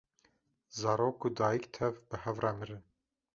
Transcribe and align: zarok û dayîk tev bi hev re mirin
zarok 0.79 1.17
û 1.27 1.29
dayîk 1.37 1.65
tev 1.75 1.93
bi 2.09 2.17
hev 2.23 2.37
re 2.43 2.51
mirin 2.57 2.83